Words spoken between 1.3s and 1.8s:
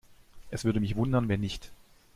nicht.